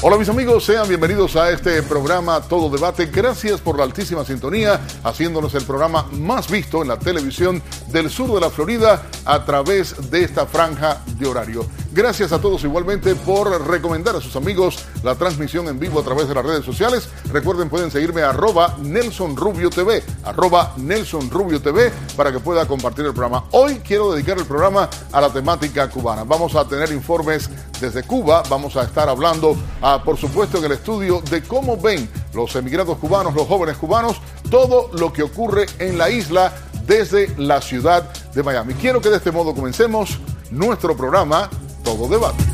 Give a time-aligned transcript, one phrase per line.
[0.00, 3.06] Hola mis amigos, sean bienvenidos a este programa Todo Debate.
[3.06, 8.32] Gracias por la altísima sintonía, haciéndonos el programa más visto en la televisión del sur
[8.32, 11.66] de la Florida a través de esta franja de horario.
[11.90, 16.28] Gracias a todos igualmente por recomendar a sus amigos la transmisión en vivo a través
[16.28, 17.08] de las redes sociales.
[17.32, 23.06] Recuerden, pueden seguirme arroba Nelson Rubio TV, arroba Nelson Rubio TV, para que pueda compartir
[23.06, 23.44] el programa.
[23.52, 26.24] Hoy quiero dedicar el programa a la temática cubana.
[26.24, 27.48] Vamos a tener informes
[27.80, 32.08] desde Cuba, vamos a estar hablando, ah, por supuesto, en el estudio de cómo ven
[32.34, 36.52] los emigrados cubanos, los jóvenes cubanos, todo lo que ocurre en la isla
[36.86, 38.74] desde la ciudad de Miami.
[38.74, 40.18] Quiero que de este modo comencemos
[40.50, 41.48] nuestro programa
[41.88, 42.44] Todo Debate.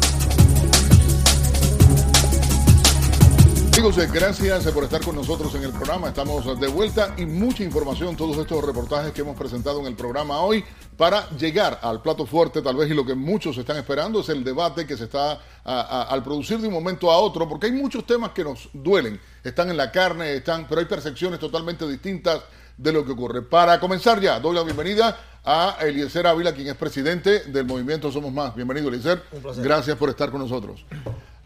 [3.73, 6.07] Amigos, gracias por estar con nosotros en el programa.
[6.07, 10.39] Estamos de vuelta y mucha información, todos estos reportajes que hemos presentado en el programa
[10.39, 10.65] hoy
[10.97, 14.45] para llegar al plato fuerte, tal vez, y lo que muchos están esperando es el
[14.45, 18.31] debate que se está al producir de un momento a otro, porque hay muchos temas
[18.31, 22.41] que nos duelen, están en la carne, están, pero hay percepciones totalmente distintas
[22.77, 23.43] de lo que ocurre.
[23.43, 28.33] Para comenzar ya, doy la bienvenida a Eliezer Ávila, quien es presidente del movimiento Somos
[28.33, 28.55] Más.
[28.55, 29.23] Bienvenido, Eliezer.
[29.59, 30.85] Gracias por estar con nosotros.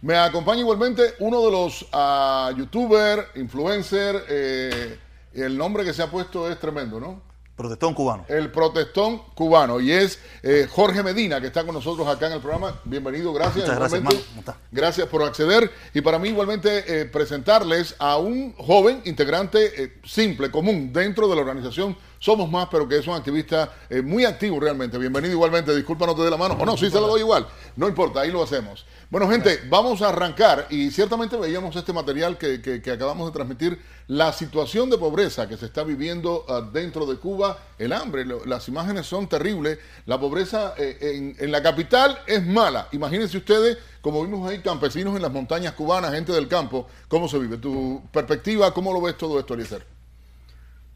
[0.00, 4.98] Me acompaña igualmente uno de los uh, youtuber, influencer, eh,
[5.34, 7.28] el nombre que se ha puesto es tremendo, ¿no?
[7.58, 8.24] Protestón cubano.
[8.28, 9.80] El protestón cubano.
[9.80, 12.80] Y es eh, Jorge Medina, que está con nosotros acá en el programa.
[12.84, 13.66] Bienvenido, gracias.
[13.66, 15.69] Muchas gracias, Gracias por acceder.
[15.92, 21.34] Y para mí igualmente eh, presentarles a un joven integrante eh, simple, común, dentro de
[21.34, 24.98] la organización Somos Más, pero que es un activista eh, muy activo realmente.
[24.98, 25.74] Bienvenido igualmente.
[25.74, 26.56] Disculpa, no te dé la mano.
[26.58, 27.47] O no, sí se lo doy igual.
[27.77, 28.84] No importa, ahí lo hacemos.
[29.10, 33.80] Bueno, gente, vamos a arrancar y ciertamente veíamos este material que, que, acabamos de transmitir,
[34.08, 38.44] la situación de pobreza que se está viviendo uh, dentro de Cuba, el hambre, lo,
[38.44, 42.88] las imágenes son terribles, la pobreza eh, en, en, la capital es mala.
[42.92, 47.38] Imagínense ustedes, como vimos ahí, campesinos en las montañas cubanas, gente del campo, ¿cómo se
[47.38, 47.58] vive?
[47.58, 49.97] ¿Tu perspectiva, cómo lo ves todo esto, Eliezer?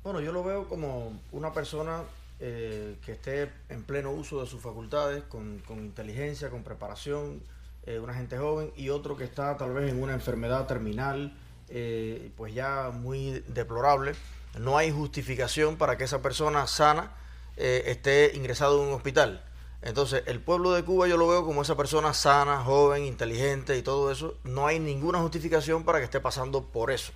[0.04, 2.02] Bueno, yo lo veo como una persona
[2.40, 7.40] eh, que esté en pleno uso de sus facultades, con, con inteligencia, con preparación,
[7.84, 11.36] eh, una gente joven y otro que está tal vez en una enfermedad terminal,
[11.68, 14.14] eh, pues ya muy deplorable.
[14.58, 17.12] No hay justificación para que esa persona sana
[17.56, 19.44] eh, esté ingresado en un hospital.
[19.82, 23.82] Entonces, el pueblo de Cuba yo lo veo como esa persona sana, joven, inteligente y
[23.82, 24.36] todo eso.
[24.44, 27.12] No hay ninguna justificación para que esté pasando por eso.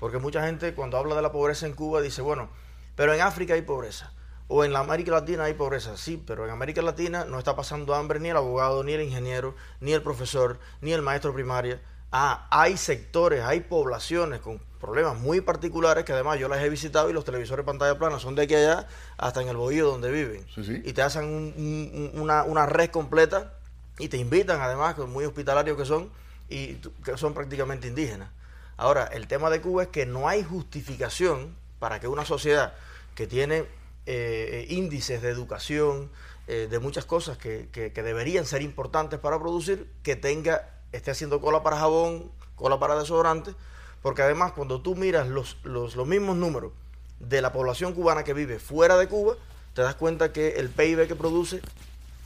[0.00, 2.48] Porque mucha gente cuando habla de la pobreza en Cuba dice, bueno,
[2.96, 4.12] pero en África hay pobreza
[4.52, 7.94] o en la América Latina hay pobreza, sí, pero en América Latina no está pasando
[7.94, 11.80] hambre ni el abogado, ni el ingeniero, ni el profesor, ni el maestro primaria.
[12.10, 17.08] Ah, hay sectores, hay poblaciones con problemas muy particulares que además yo las he visitado
[17.08, 18.88] y los televisores pantalla plana son de aquí allá
[19.18, 20.44] hasta en el bohío donde viven.
[20.84, 23.54] Y te hacen una, una red completa
[24.00, 26.10] y te invitan además, muy hospitalarios que son,
[26.48, 26.74] y
[27.04, 28.30] que son prácticamente indígenas.
[28.80, 32.72] Ahora, el tema de Cuba es que no hay justificación para que una sociedad
[33.14, 33.66] que tiene
[34.06, 36.10] eh, índices de educación,
[36.48, 41.62] eh, de muchas cosas que, deberían ser importantes para producir, que tenga, esté haciendo cola
[41.62, 43.54] para jabón, cola para desodorante,
[44.00, 46.72] porque además cuando tú miras los, los, los mismos números
[47.18, 49.34] de la población cubana que vive fuera de Cuba,
[49.74, 51.60] te das cuenta que el PIB que produce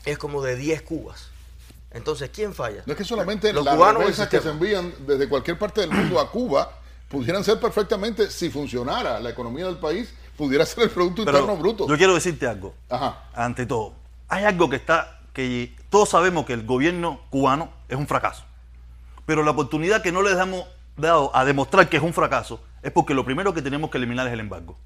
[0.05, 1.34] es como de 10 cubas.
[1.95, 2.83] Entonces, ¿quién falla?
[2.85, 6.19] No es que solamente los las cubanos que se envían desde cualquier parte del mundo
[6.19, 6.69] a Cuba
[7.09, 11.87] pudieran ser perfectamente, si funcionara la economía del país, pudiera ser el Producto Interno Bruto.
[11.87, 12.75] Yo quiero decirte algo.
[13.33, 13.93] Ante todo,
[14.27, 18.43] hay algo que está, que todos sabemos que el gobierno cubano es un fracaso.
[19.25, 20.65] Pero la oportunidad que no les hemos
[20.97, 24.27] dado a demostrar que es un fracaso es porque lo primero que tenemos que eliminar
[24.27, 24.77] es el embargo.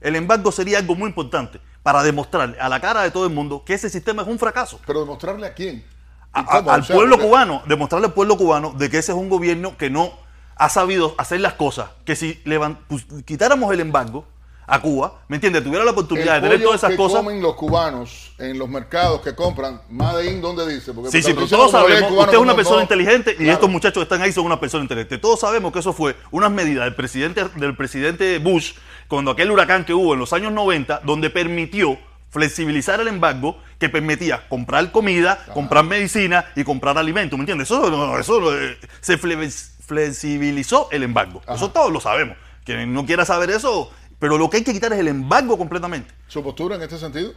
[0.00, 3.64] El embargo sería algo muy importante para demostrarle a la cara de todo el mundo
[3.64, 4.80] que ese sistema es un fracaso.
[4.86, 5.84] Pero demostrarle a quién?
[6.32, 10.12] Al pueblo cubano, demostrarle al pueblo cubano de que ese es un gobierno que no
[10.56, 12.40] ha sabido hacer las cosas, que si
[12.88, 14.24] pues, quitáramos el embargo,
[14.66, 15.64] a Cuba, ¿me entiendes?
[15.64, 17.18] Tuviera la oportunidad de tener todas esas que cosas.
[17.18, 20.92] comen los cubanos en los mercados que compran, Made in, ¿dónde dice?
[20.92, 24.02] Porque sí, sí, pero todos sabemos, usted es una persona inteligente y estos muchachos que
[24.02, 25.18] están ahí son una persona inteligente.
[25.18, 28.74] Todos sabemos que eso fue unas medidas del presidente, del presidente Bush
[29.08, 31.98] cuando aquel huracán que hubo en los años 90, donde permitió
[32.32, 37.70] flexibilizar el embargo que permitía comprar comida, comprar medicina y comprar alimentos, ¿me entiendes?
[37.70, 41.42] Eso, eso eh, se flexibilizó el embargo.
[41.46, 42.36] Eso todos lo sabemos.
[42.64, 46.12] Quien no quiera saber eso, pero lo que hay que quitar es el embargo completamente.
[46.26, 47.32] ¿Su postura en este sentido?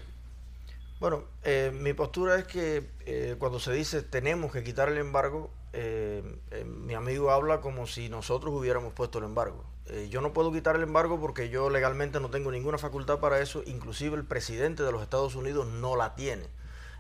[1.06, 5.52] Bueno, eh, mi postura es que eh, cuando se dice tenemos que quitar el embargo,
[5.72, 6.24] eh,
[6.66, 9.66] mi amigo habla como si nosotros hubiéramos puesto el embargo.
[10.10, 13.62] yo no puedo quitar el embargo porque yo legalmente no tengo ninguna facultad para eso,
[13.68, 16.48] inclusive el presidente de los Estados Unidos no la tiene.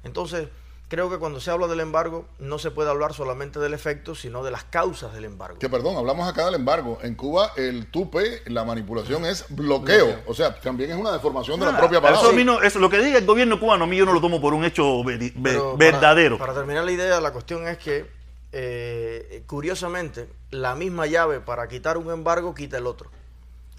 [0.03, 0.49] Entonces, ¿qué
[0.87, 4.43] creo que cuando se habla del embargo no se puede hablar solamente del efecto, sino
[4.43, 5.59] de las causas del embargo.
[5.59, 6.99] Que perdón, hablamos acá del embargo.
[7.01, 10.21] En Cuba el tupe, la manipulación es bloqueo.
[10.27, 12.29] O sea, también es una deformación de la propia palabra.
[12.29, 14.53] Eso, eso, lo que diga el gobierno cubano, a mí yo no lo tomo por
[14.53, 16.37] un hecho verdadero.
[16.37, 18.05] Para, terminar la idea, la cuestión es que,
[18.51, 23.09] eh, curiosamente, la misma llave para quitar un embargo quita el otro.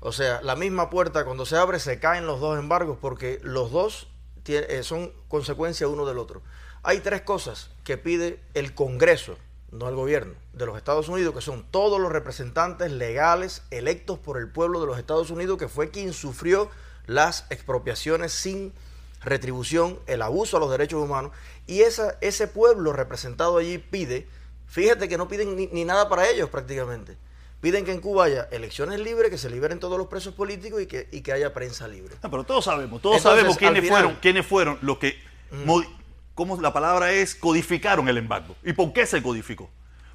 [0.01, 3.71] O sea, la misma puerta cuando se abre se caen los dos embargos porque los
[3.71, 4.09] dos
[4.47, 6.43] eh, son consecuencia uno del otro.
[6.89, 9.37] Hay tres cosas que pide el Congreso,
[9.73, 14.39] no el gobierno, de los Estados Unidos, que son todos los representantes legales electos por
[14.39, 16.71] el pueblo de los Estados Unidos, que fue quien sufrió
[17.07, 18.73] las expropiaciones sin
[19.21, 21.33] retribución, el abuso a los derechos humanos,
[21.67, 24.29] y esa, ese pueblo representado allí pide,
[24.69, 27.17] fíjate que no piden ni, nada para ellos prácticamente,
[27.61, 30.87] piden que en Cuba haya elecciones libres, que se liberen todos los presos políticos y
[30.87, 32.15] que, que haya prensa libre.
[32.23, 35.17] pero todos sabemos, todos sabemos quiénes fueron, quiénes fueron los que
[36.37, 38.55] cómo la palabra es, codificaron el embargo.
[38.63, 39.69] ¿Y por qué se codificó?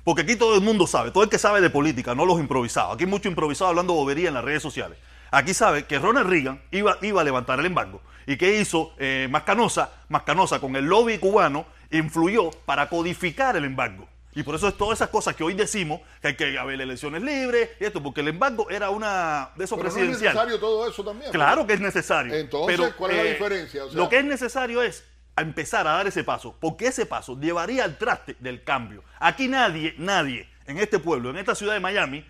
[0.06, 2.94] Porque aquí todo el mundo sabe, todo el que sabe de política, no los improvisados.
[2.96, 4.98] Aquí hay mucho improvisado hablando bobería en las redes sociales.
[5.32, 8.02] Aquí sabe que Ronald Reagan iba, iba a levantar el embargo.
[8.28, 9.92] ¿Y qué hizo eh, Mascanosa?
[10.10, 14.08] Mascanosa con el lobby cubano influyó para codificar el embargo.
[14.34, 17.22] Y por eso es todas esas cosas que hoy decimos que hay que haber elecciones
[17.22, 20.20] libres y esto, porque el embargo era una de esos presidenciales.
[20.20, 21.32] es necesario todo eso también.
[21.32, 22.34] Claro que es necesario.
[22.34, 23.84] Entonces, ¿cuál es la eh, diferencia?
[23.92, 25.04] lo que es necesario es
[25.36, 29.04] a empezar a dar ese paso, porque ese paso llevaría al traste del cambio.
[29.20, 32.26] Aquí nadie, nadie en este pueblo, en esta ciudad de Miami,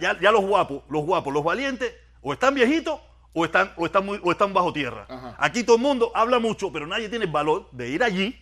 [0.00, 3.00] ya, ya, los guapos, los guapos, los valientes, o están viejitos
[3.32, 5.06] o están, o están, muy, o están bajo tierra.
[5.38, 8.38] Aquí todo el mundo habla mucho, pero nadie tiene el valor de ir allí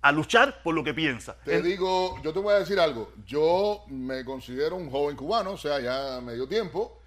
[0.00, 1.36] a luchar por lo que piensa.
[1.44, 3.12] Te digo, yo te voy a decir algo.
[3.26, 7.00] Yo me considero un joven cubano, o sea, ya medio tiempo.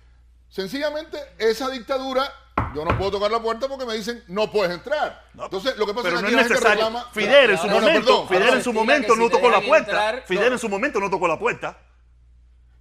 [0.50, 2.30] Sencillamente, esa dictadura
[2.76, 5.26] yo no puedo tocar la puerta porque me dicen no puedes entrar.
[5.34, 7.06] Entonces, lo que pasa es que no es necesario.
[7.12, 10.24] Fidel en su momento, Fidel en su momento no tocó la puerta.
[10.26, 11.78] Fidel en su momento no tocó la puerta.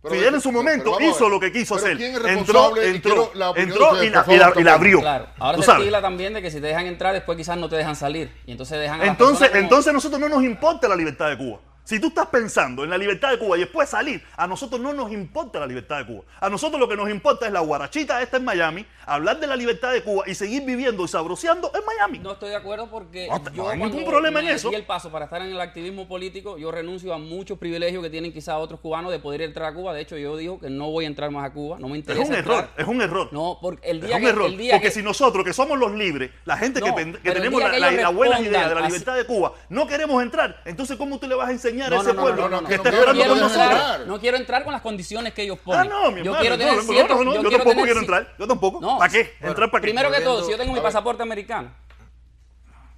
[0.09, 2.01] Fidel en su momento hizo lo que quiso hacer.
[2.01, 5.01] entró, entró, entró y la, y, la, abrió.
[5.01, 5.27] Claro.
[5.39, 7.95] Ahora se estila también de que si te dejan entrar, después quizás no te dejan
[7.97, 8.33] salir.
[8.47, 11.61] Y entonces dejan entonces, entonces nosotros no nos importa la libertad de Cuba.
[11.91, 14.93] Si tú estás pensando en la libertad de Cuba y después salir, a nosotros no
[14.93, 16.23] nos importa la libertad de Cuba.
[16.39, 19.57] A nosotros lo que nos importa es la guarachita esta en Miami, hablar de la
[19.57, 22.21] libertad de Cuba y seguir viviendo y sabroseando en Miami.
[22.21, 24.71] No estoy de acuerdo porque yo no hay ningún problema en eso.
[24.71, 28.11] Y el paso para estar en el activismo político, yo renuncio a muchos privilegios que
[28.11, 29.93] tienen quizás otros cubanos de poder entrar a Cuba.
[29.93, 32.23] De hecho, yo digo que no voy a entrar más a Cuba, no me interesa.
[32.23, 33.29] Es un error, es un error.
[33.33, 34.53] No, porque el día es un error.
[34.71, 36.93] porque si nosotros que somos los libres, la gente que,
[37.33, 41.27] tenemos la, buena idea de la libertad de Cuba, no queremos entrar, entonces ¿cómo tú
[41.27, 42.49] le vas a enseñar a ese pueblo?
[42.49, 45.81] no, quiero no quiero entrar con las condiciones que ellos ponen.
[45.81, 48.35] Ah, no, mi yo quiero tener yo, yo tampoco quiero entrar.
[48.39, 48.99] Yo tampoco.
[48.99, 49.35] ¿Para qué?
[49.41, 49.87] entrar para qué.
[49.87, 51.71] Primero que todo, si yo tengo mi pasaporte americano,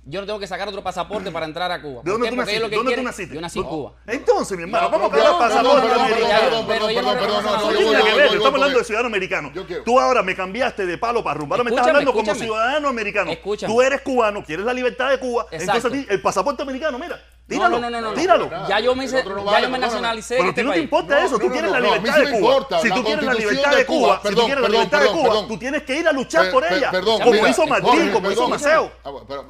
[0.05, 2.03] yo no tengo que sacar otro pasaporte para entrar a Cuba.
[2.03, 2.69] ¿De dónde tú naciste?
[2.69, 3.35] ¿Dónde tú naciste?
[3.37, 3.93] Yo nací en Cuba.
[4.07, 6.67] Entonces, mi hermano, vamos a pasaporte americano.
[6.67, 8.23] Perdón, perdón, no.
[8.23, 9.53] Estamos hablando de ciudadano americano.
[9.85, 11.55] Tú ahora me cambiaste de palo para rumbo.
[11.55, 13.33] Ahora me estás hablando como ciudadano americano.
[13.65, 15.47] Tú eres cubano, quieres la libertad de Cuba.
[15.53, 17.21] Entonces, el pasaporte americano, mira.
[17.53, 18.51] Tíralo, no, no, no, no, tíralo.
[18.69, 20.37] Ya yo me, ya yo me nacionalicé.
[20.37, 22.67] Pero a ti no te importa eso, tú quieres la libertad de Cuba.
[22.81, 25.59] Si tú quieres la libertad de Cuba, si tú quieres la libertad de Cuba, tú
[25.59, 26.91] tienes que ir a luchar por ella.
[27.23, 28.93] Como hizo Martín, como hizo Maceo.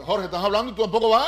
[0.04, 1.26] Jorge, estás hablando y tú tampoco vas.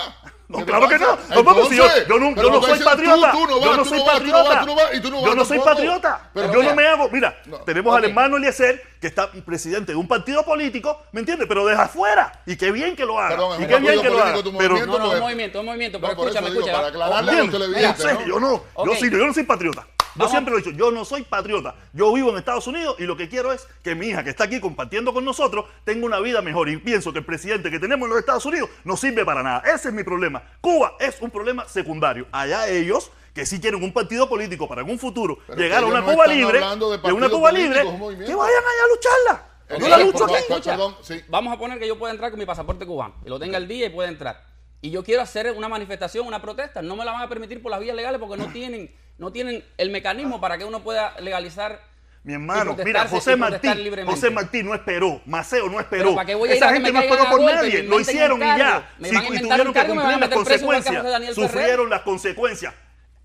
[0.58, 1.18] No, claro que no.
[1.42, 3.32] No, si yo, yo no, yo no soy patriota.
[3.32, 4.66] Yo no soy patriota.
[5.02, 6.30] Yo no soy patriota.
[6.34, 7.08] Yo no me hago.
[7.10, 11.46] Mira, tenemos al hermano Eliezer, que está presidente de un partido político, ¿me entiendes?
[11.48, 12.40] Pero deja afuera.
[12.46, 13.36] Y qué bien que lo haga.
[13.58, 14.38] Y qué bien que lo haga.
[14.58, 16.00] Pero no, no, un movimiento, un movimiento.
[16.00, 16.72] Pero escúchame, escúchame.
[16.72, 18.06] Para aclararle a los televidentes.
[18.26, 19.86] Yo no, yo no soy patriota.
[20.16, 21.74] Yo siempre lo he dicho, yo no soy patriota.
[21.92, 24.44] Yo vivo en Estados Unidos y lo que quiero es que mi hija, que está
[24.44, 26.68] aquí compartiendo con nosotros, tenga una vida mejor.
[26.68, 29.62] Y pienso que el presidente que tenemos en los Estados Unidos no sirve para nada.
[29.66, 30.42] Ese es mi problema.
[30.60, 32.26] Cuba es un problema secundario.
[32.30, 36.26] Allá ellos que si quieren un partido político para algún futuro llegar a una Cuba
[36.26, 39.48] libre, de, una Cuba libre, que vayan allá a lucharla.
[39.78, 41.24] Yo la lucho aquí.
[41.28, 43.66] Vamos a poner que yo pueda entrar con mi pasaporte cubano y lo tenga el
[43.66, 44.44] día y pueda entrar.
[44.80, 46.82] Y yo quiero hacer una manifestación, una protesta.
[46.82, 49.64] No me la van a permitir por las vías legales porque no tienen no tienen
[49.78, 51.80] el mecanismo para que uno pueda legalizar
[52.24, 53.74] mi hermano, mira, José Martín,
[54.06, 56.18] José Martín no esperó, Maceo no esperó.
[56.48, 58.90] Esa gente no esperó por nadie, lo hicieron y ya.
[58.98, 62.72] Si, y tuvieron que cumplir las consecuencias, sufrieron las consecuencias.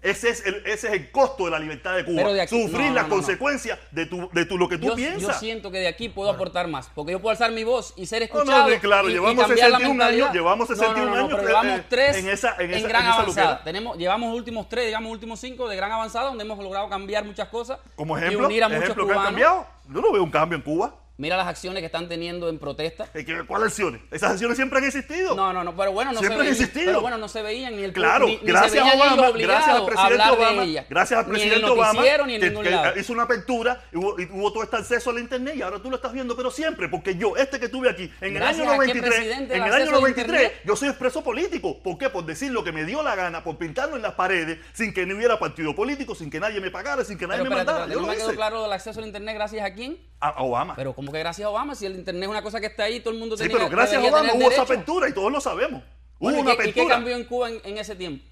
[0.01, 2.47] Ese es, el, ese es el costo de la libertad de Cuba.
[2.47, 5.21] Sufrir las consecuencias de, tu, de tu, lo que tú piensas.
[5.21, 6.89] Yo siento que de aquí puedo aportar más.
[6.95, 8.69] Porque yo puedo alzar mi voz y ser escuchado.
[8.69, 10.31] No, claro, llevamos 61 años.
[10.31, 11.29] Llevamos 61 años.
[11.31, 13.61] Pero llevamos tres en, esa, en, esa, gran avanzada.
[13.63, 17.49] Tenemos, llevamos últimos tres, digamos últimos cinco de gran avanzada, donde hemos logrado cambiar muchas
[17.49, 17.79] cosas.
[17.95, 19.07] Como ejemplo, y unir a muchos cubanos.
[19.07, 19.67] Que han cambiado.
[19.93, 20.95] Yo no veo un cambio en Cuba.
[21.19, 23.09] Mira las acciones que están teniendo en protesta.
[23.45, 23.99] ¿Cuáles acciones?
[24.09, 25.35] Esas acciones siempre han existido.
[25.35, 26.53] No, no, no, pero bueno, no siempre se veían.
[26.53, 26.85] existido.
[26.85, 29.85] Pero bueno, no se veían ni el Claro, ni, gracias ni a Obama, gracias al
[29.85, 32.97] presidente Obama, gracias al presidente ni en el Obama, ni en ningún que lado.
[32.97, 35.89] hizo una apertura y hubo, y hubo, todo este acceso al internet y ahora tú
[35.89, 38.79] lo estás viendo, pero siempre, porque yo, este que tuve aquí, en Gracias el año
[38.79, 40.61] qué 93, presidente en el año acceso al 93, internet.
[40.63, 41.83] yo soy expreso político.
[41.83, 42.09] ¿Por qué?
[42.09, 45.05] Por decir lo que me dio la gana, por pintarlo en las paredes, sin que
[45.05, 47.81] no hubiera partido político, sin que nadie me pagara, sin que nadie Pero me espérate,
[47.81, 47.93] mandara.
[47.93, 49.97] espérate, Yo no lo me quedó claro el acceso al internet gracias a quién.
[50.21, 50.75] A a Obama.
[50.75, 52.99] Pero como que gracias a Obama, si el internet es una cosa que está ahí,
[52.99, 55.41] todo el mundo sí, tenía pero gracias a Obama hubo esa apertura y todos lo
[55.41, 55.81] sabemos.
[55.83, 56.95] Hubo Bueno, ¿y una qué- ¿Y qué apertura.
[56.95, 58.23] cambió en Cuba en, en ese tiempo?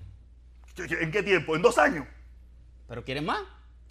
[0.75, 1.55] ¿Qué- qué- ¿En qué tiempo?
[1.55, 2.05] ¿En dos años?
[2.87, 3.39] ¿Pero quieres más?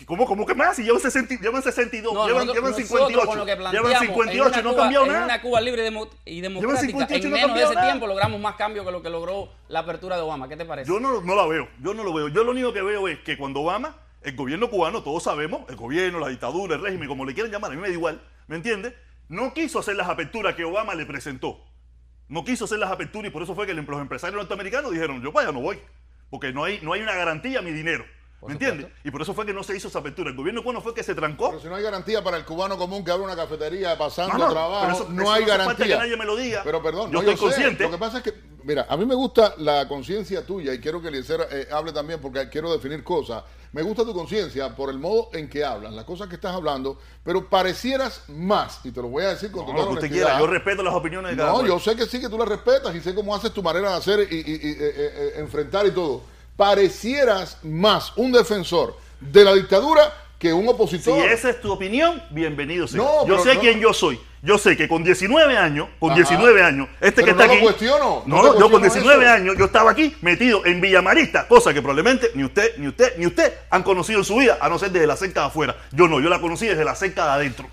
[0.04, 0.76] ¿Cómo, cómo que más?
[0.76, 3.26] Si llevan, 60, llevan 62, No, llevan, nosotros- llevan nosotros 58.
[3.28, 5.24] con lo que llevan planteamos, 58 en no una cambiado Cuba- nada.
[5.24, 7.86] En una Cuba libre y demo- y democrática, 58 en no de ese nada.
[7.86, 10.48] tiempo logramos más cambio que lo que logró la apertura de Obama.
[10.50, 10.86] ¿Qué te parece?
[10.90, 12.28] Yo no, no la veo, yo no lo veo.
[12.28, 15.76] Yo lo único que veo es que cuando Obama, el gobierno cubano, todos sabemos, el
[15.76, 18.56] gobierno, la dictadura, el régimen, como le quieran llamar, a mí me da igual, ¿me
[18.56, 18.94] entiendes?
[19.28, 21.64] No quiso hacer las aperturas que Obama le presentó.
[22.28, 25.36] No quiso hacer las aperturas y por eso fue que los empresarios norteamericanos dijeron, yo
[25.38, 25.78] allá no voy,
[26.30, 28.04] porque no hay, no hay una garantía a mi dinero.
[28.46, 28.86] ¿Me entiendes?
[29.04, 30.30] Y por eso fue que no se hizo esa apertura.
[30.30, 31.48] El gobierno cubano fue que se trancó.
[31.50, 34.80] Pero si no hay garantía para el cubano común que abre una cafetería pasando trabajo,
[34.86, 35.86] pero eso- no eso hay no hace falta garantía.
[35.86, 36.60] que nadie me lo diga.
[36.64, 37.84] Pero perdón, Yo no, estoy consciente.
[37.84, 38.34] Lo que pasa es que,
[38.64, 42.20] mira, a mí me gusta la conciencia tuya y quiero que Eliezer eh, hable también
[42.20, 43.42] porque quiero definir cosas.
[43.72, 46.98] Me gusta tu conciencia por el modo en que hablas, las cosas que estás hablando,
[47.22, 50.10] pero parecieras más, y te lo voy a decir con No, total lo que usted
[50.16, 50.38] quiera.
[50.38, 51.66] Yo respeto las opiniones de cada No, cual.
[51.68, 53.96] yo sé que sí, que tú la respetas y sé cómo haces tu manera de
[53.96, 56.22] hacer y, y- y, eh, eh, eh, enfrentar y todo.
[56.56, 61.18] Parecieras más un defensor de la dictadura que un Si opositor.
[61.28, 62.98] esa es tu opinión, bienvenido sea.
[63.02, 64.18] No, yo sé no- quién yo soy.
[64.42, 66.16] Yo sé que con 19 años, con Ajá.
[66.20, 67.62] 19 años, este Pero que está no lo aquí.
[67.62, 69.32] cuestiono, no yo con cuestiono 19 eso.
[69.34, 73.26] años, yo estaba aquí metido en Villamarista, cosa que probablemente ni usted, ni usted, ni
[73.26, 75.76] usted han conocido en su vida, a no ser desde la cerca de afuera.
[75.92, 77.68] Yo no, yo la conocí desde la cerca de adentro.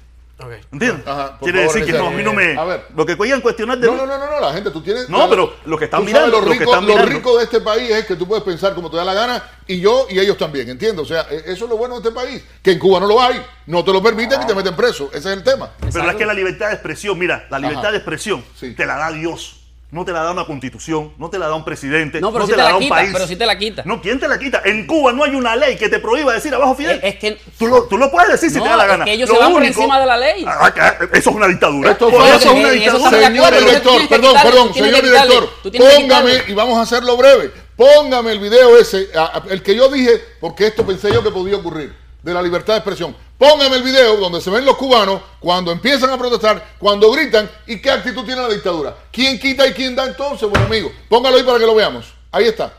[0.71, 1.07] ¿Entiendes?
[1.07, 2.57] Ajá, Quiere favor, decir que no, a mí no me.
[2.57, 2.85] A ver.
[2.95, 5.09] Lo que quieran cuestionar de No, no, no, no, no, la gente, tú tienes.
[5.09, 7.11] No, la- pero lo que están mirando, lo que rico, están lo mirando.
[7.11, 9.79] rico de este país es que tú puedes pensar como te da la gana, y
[9.79, 11.03] yo y ellos también, ¿entiendes?
[11.03, 13.21] O sea, e- eso es lo bueno de este país, que en Cuba no lo
[13.21, 15.71] hay, no te lo permiten y te meten preso, ese es el tema.
[15.77, 16.11] Pero Exacto.
[16.11, 17.91] es que la libertad de expresión, mira, la libertad Ajá.
[17.91, 18.73] de expresión Sí.
[18.73, 19.59] te la da Dios.
[19.93, 22.45] No te la da una constitución, no te la da un presidente, No, pero no
[22.47, 23.09] sí te, te la la da un país.
[23.13, 23.83] pero sí te la quita.
[23.85, 24.63] No, ¿quién te la quita?
[24.65, 26.99] En Cuba no hay una ley que te prohíba decir abajo Fidel.
[27.03, 29.05] Es- es que- tú, lo, tú lo puedes decir si te da la es gana.
[29.05, 30.43] que ellos Lo se van por encima de la ley.
[30.47, 31.91] Ah, que- eso es una dictadura.
[31.91, 33.09] Esto Por fue- eso es una dictadura.
[33.11, 38.75] Señor director, perdón, perdón, señor director, póngame, y vamos a hacerlo breve, póngame el video
[38.77, 39.09] ese,
[39.51, 42.79] el que yo dije, porque esto pensé yo que podía ocurrir, de la libertad de
[42.79, 43.15] expresión.
[43.43, 47.81] Póngame el video donde se ven los cubanos cuando empiezan a protestar, cuando gritan y
[47.81, 48.95] qué actitud tiene la dictadura.
[49.11, 50.89] ¿Quién quita y quién da entonces, buen amigo?
[51.09, 52.05] Póngalo ahí para que lo veamos.
[52.31, 52.71] Ahí está.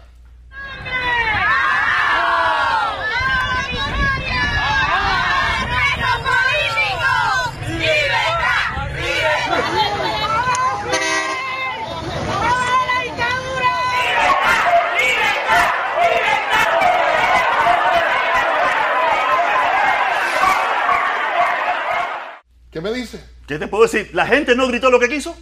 [22.75, 23.25] ¿Qué me dice?
[23.47, 24.11] ¿Qué te puedo decir?
[24.13, 25.35] ¿La gente no gritó lo que quiso?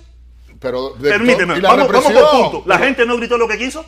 [0.60, 2.62] Pero Permíteme, la vamos, vamos por punto.
[2.66, 3.84] ¿La gente no gritó lo que quiso?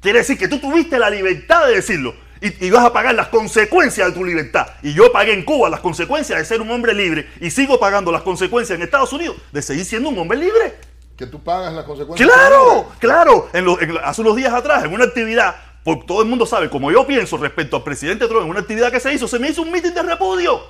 [0.00, 3.28] Quiere decir que tú tuviste la libertad de decirlo y, y vas a pagar las
[3.28, 4.66] consecuencias de tu libertad.
[4.82, 8.10] Y yo pagué en Cuba las consecuencias de ser un hombre libre y sigo pagando
[8.10, 10.74] las consecuencias en Estados Unidos de seguir siendo un hombre libre.
[11.16, 12.28] Que tú pagas las consecuencias.
[12.28, 13.48] Claro, claro.
[13.52, 15.54] En lo- en- hace unos días atrás, en una actividad,
[15.84, 18.90] por, todo el mundo sabe, como yo pienso respecto al presidente Trump, en una actividad
[18.90, 20.60] que se hizo, se me hizo un mitin de repudio.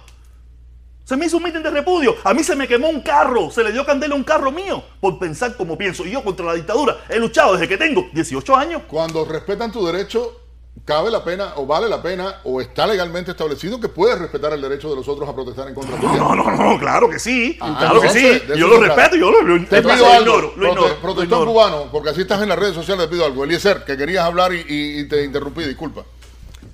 [1.10, 2.14] Se me hizo un mitin de repudio.
[2.22, 4.80] A mí se me quemó un carro, se le dio candela a un carro mío
[5.00, 6.06] por pensar como pienso.
[6.06, 8.82] Y yo contra la dictadura he luchado desde que tengo 18 años.
[8.86, 10.36] Cuando respetan tu derecho,
[10.84, 14.60] cabe la pena o vale la pena o está legalmente establecido que puedes respetar el
[14.62, 16.12] derecho de los otros a protestar en contra tuya.
[16.16, 17.58] No, no, no, claro que sí.
[17.60, 18.42] Ah, claro que sí.
[18.56, 21.00] Yo lo respeto, yo lo, lo- Te pido lo algo, ignoro, lo prote- ignoro, lo
[21.00, 21.46] protestón ignoro.
[21.50, 23.42] cubano, porque así estás en las redes sociales, te pido algo.
[23.42, 26.04] Eliezer, que querías hablar y, y- y te interrumpí, disculpa.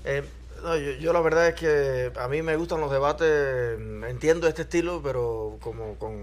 [0.04, 0.22] Eh,
[0.66, 4.48] no, yo, yo la verdad es que a mí me gustan los debates, mm, entiendo
[4.48, 6.18] este estilo, pero como con,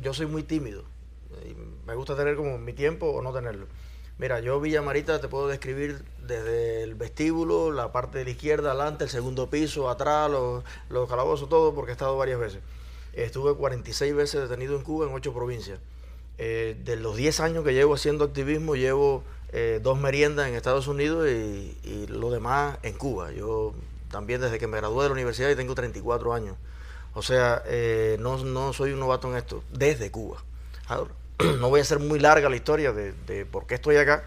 [0.00, 0.84] yo soy muy tímido.
[1.44, 1.56] Y
[1.86, 3.66] me gusta tener como mi tiempo o no tenerlo.
[4.18, 8.70] Mira, yo Villa Marita te puedo describir desde el vestíbulo, la parte de la izquierda,
[8.70, 12.60] adelante, el segundo piso, atrás, los, los calabozos, todo, porque he estado varias veces.
[13.12, 15.80] Estuve 46 veces detenido en Cuba en ocho provincias.
[16.38, 20.86] Eh, de los 10 años que llevo haciendo activismo, llevo eh, dos meriendas en Estados
[20.88, 23.32] Unidos y, y lo demás en Cuba.
[23.32, 23.74] Yo
[24.10, 26.56] también desde que me gradué de la universidad y tengo 34 años.
[27.14, 30.42] O sea, eh, no, no soy un novato en esto, desde Cuba.
[31.58, 34.24] No voy a hacer muy larga la historia de, por qué estoy acá,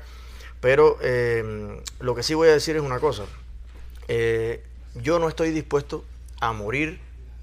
[0.62, 3.26] pero eh, lo que sí voy a decir es una cosa.
[4.08, 4.64] Eh,
[4.96, 6.04] yo no estoy dispuesto
[6.42, 7.00] a morir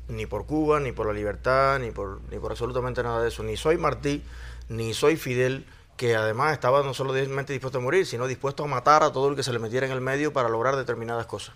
[0.09, 3.45] ni por Cuba, ni por la libertad, ni por, ni por absolutamente nada de eso.
[3.45, 4.25] Ni soy Martí,
[4.69, 5.65] ni soy Fidel,
[6.00, 9.37] que además estaba no solamente dispuesto a morir, sino dispuesto a matar a todo el
[9.37, 11.54] que se le metiera en el medio para lograr determinadas cosas.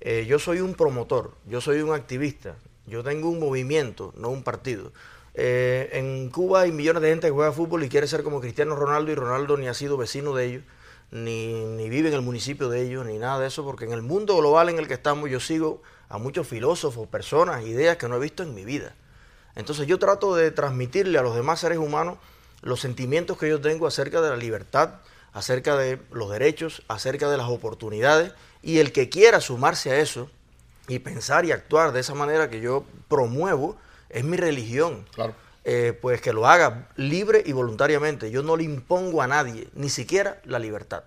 [0.00, 2.54] Eh, yo soy un promotor, yo soy un activista,
[2.86, 4.92] yo tengo un movimiento, no un partido.
[5.34, 8.76] Eh, en Cuba hay millones de gente que juega fútbol y quiere ser como Cristiano
[8.76, 10.62] Ronaldo y Ronaldo ni ha sido vecino de ellos,
[11.10, 14.02] ni, ni vive en el municipio de ellos, ni nada de eso, porque en el
[14.02, 18.18] mundo global en el que estamos yo sigo a muchos filósofos, personas, ideas que no
[18.18, 18.94] he visto en mi vida.
[19.56, 22.18] Entonces yo trato de transmitirle a los demás seres humanos
[22.62, 24.94] los sentimientos que yo tengo acerca de la libertad,
[25.32, 30.30] acerca de los derechos, acerca de las oportunidades, y el que quiera sumarse a eso
[30.88, 33.76] y pensar y actuar de esa manera que yo promuevo,
[34.08, 35.06] es mi religión.
[35.14, 35.34] Claro.
[35.64, 38.30] Eh, pues que lo haga libre y voluntariamente.
[38.30, 41.04] Yo no le impongo a nadie, ni siquiera la libertad.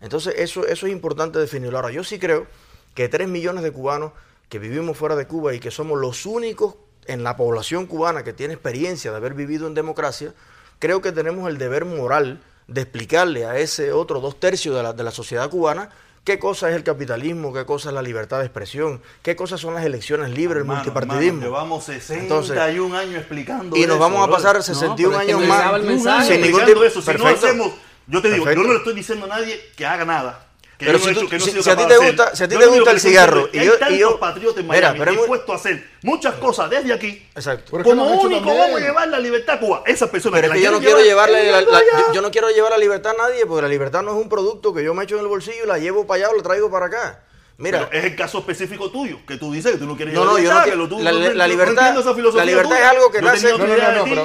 [0.00, 1.78] Entonces eso, eso es importante definirlo.
[1.78, 2.46] Ahora, yo sí creo
[2.94, 4.12] que tres millones de cubanos
[4.48, 6.76] que vivimos fuera de Cuba y que somos los únicos
[7.06, 10.32] en la población cubana que tiene experiencia de haber vivido en democracia,
[10.78, 14.92] creo que tenemos el deber moral de explicarle a ese otro dos tercios de la,
[14.92, 15.90] de la sociedad cubana
[16.28, 19.72] qué cosa es el capitalismo, qué cosa es la libertad de expresión, qué cosas son
[19.72, 21.40] las elecciones libres, el multipartidismo.
[21.40, 26.84] llevamos 61 años explicando Y nos vamos a pasar 61 años más sin ningún tipo
[26.84, 27.00] eso.
[27.00, 27.72] Si no hacemos,
[28.06, 30.47] yo te digo, yo no le estoy diciendo a nadie que haga nada.
[30.78, 33.72] Pero si, a ti te gusta, si a ti te gusta el cigarro y yo,
[33.90, 37.26] y yo patriotas en Miami mira, dispuesto a hacer muchas cosas desde aquí.
[37.34, 37.82] Exacto.
[37.82, 39.82] Como único vamos a llevar la libertad a Cuba.
[39.86, 41.82] Esas personas pero que, es que yo no quiero llevarle la, la,
[42.14, 44.72] yo, no quiero llevar la libertad a nadie porque la libertad no es un producto
[44.72, 46.70] que yo me echo en el bolsillo y la llevo para allá o la traigo
[46.70, 47.24] para acá.
[47.56, 50.24] Mira, pero es el caso específico tuyo, que tú dices que tú no quieres no,
[50.24, 53.48] no, yo no quiero, la, la, libertad, la libertad es algo que nace,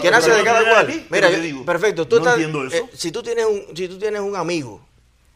[0.03, 1.05] que nace de cada cual.
[1.09, 1.29] Mira,
[1.65, 4.85] perfecto, tú estás, eh, si tú tienes un si tú tienes un amigo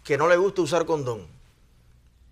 [0.08, 1.28] que no le gusta usar condón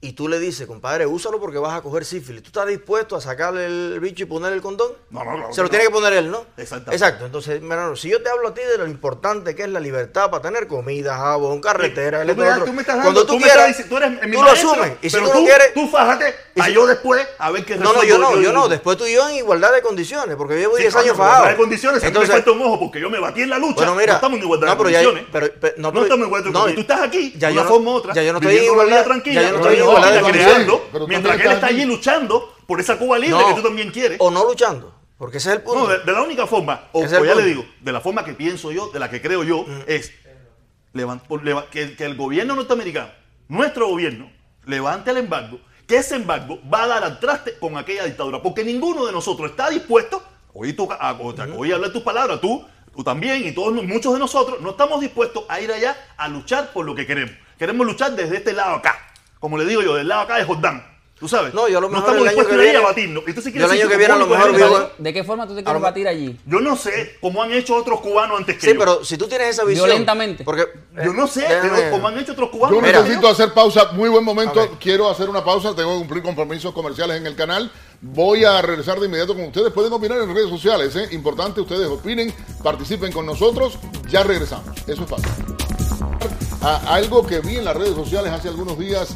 [0.02, 2.44] y tú le dices, compadre, úsalo porque vas a coger sífilis.
[2.44, 4.92] ¿Tú estás dispuesto a sacarle el bicho y poner el condón?
[5.10, 5.54] No, no, no.
[5.54, 6.46] Se lo tiene que poner él, ¿no?
[6.58, 6.92] Exacto.
[6.92, 7.26] Exacto.
[7.26, 10.30] Entonces, hermano, si yo te hablo a ti de lo importante que es la libertad
[10.30, 14.44] para tener comida, jabón, carretera, tú, tú estás dando, cuando tú, quieras, tú, eres tú
[14.44, 14.92] lo asumes.
[15.02, 18.04] Y si tú, no quieres, tú fájate, a yo después a ver qué No, no,
[18.04, 18.68] yo no, yo no.
[18.68, 21.36] Después tú y yo en igualdad de condiciones, porque yo llevo 10 años fajado.
[21.36, 23.76] igualdad de condiciones, entonces me falta un ojo porque yo me batí en la lucha.
[23.76, 25.26] Bueno, mira, no estamos en igualdad de condiciones.
[25.78, 26.76] No estamos en igualdad de condiciones.
[26.76, 29.74] Tú estás aquí, una forma u otra, ya yo no estoy en igualdad tranquila, ya
[29.74, 33.92] yo no mientras que él está allí luchando por esa Cuba libre que tú también
[33.92, 34.18] quieres.
[34.20, 34.94] O no luchando.
[35.18, 35.88] Porque ese es el punto.
[35.88, 38.90] No, de, la única forma, o, ya le digo, de la forma que pienso yo,
[38.90, 39.84] de la que creo yo, mm.
[39.88, 40.12] es
[41.72, 43.12] que, el gobierno norteamericano,
[43.48, 44.30] nuestro gobierno,
[44.66, 48.42] levante el embargo, que ese embargo va a dar al traste con aquella dictadura.
[48.42, 50.22] Porque ninguno de nosotros está dispuesto,
[50.54, 54.60] oí, tu, a, oí hablar tus palabras, tú, tú también y todos muchos de nosotros,
[54.60, 57.36] no estamos dispuestos a ir allá a luchar por lo que queremos.
[57.58, 59.05] Queremos luchar desde este lado acá
[59.46, 60.84] como le digo yo, del lado acá de Jordán.
[61.20, 61.54] ¿Tú sabes?
[61.54, 63.24] No, yo a lo mejor no estamos el año que viene, a batirnos.
[63.28, 65.82] Entonces, yo el año que viene a lo mejor ¿De qué forma tú te quieres
[65.84, 66.36] batir allí?
[66.48, 68.74] Yo no sé cómo han hecho otros cubanos antes que sí, yo.
[68.74, 69.86] Sí, pero si tú tienes esa visión...
[69.86, 70.44] Violentamente.
[70.44, 72.76] Porque, yo no sé, pero como han hecho otros cubanos.
[72.76, 73.92] Yo necesito hacer pausa.
[73.92, 74.78] Muy buen momento.
[74.80, 75.76] Quiero hacer una pausa.
[75.76, 77.72] Tengo que cumplir compromisos comerciales en el canal.
[78.02, 79.72] Voy a regresar de inmediato con ustedes.
[79.72, 80.96] Pueden opinar en redes sociales.
[80.96, 81.10] ¿eh?
[81.12, 83.78] Importante, ustedes opinen, participen con nosotros.
[84.10, 84.76] Ya regresamos.
[84.88, 85.30] Eso es fácil
[86.66, 89.16] algo que vi en las redes sociales hace algunos días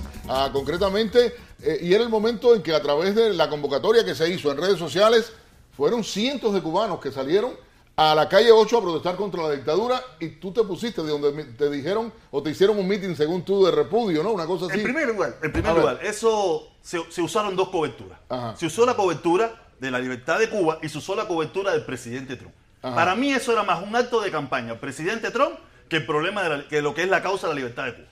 [0.53, 4.29] concretamente, eh, y era el momento en que a través de la convocatoria que se
[4.29, 5.33] hizo en redes sociales,
[5.75, 7.53] fueron cientos de cubanos que salieron
[7.95, 11.43] a la calle 8 a protestar contra la dictadura y tú te pusiste de donde
[11.45, 14.31] te dijeron o te hicieron un meeting según tú de repudio, ¿no?
[14.31, 14.77] Una cosa así.
[14.77, 18.19] En primer lugar, en primer lugar eso se, usaron dos coberturas.
[18.55, 21.83] Se usó la cobertura de la libertad de Cuba y se usó la cobertura del
[21.83, 22.53] presidente Trump.
[22.81, 24.79] Para mí eso era más un acto de campaña.
[24.79, 25.55] Presidente Trump
[25.89, 28.07] que el problema de que lo que es la causa de la libertad de Cuba.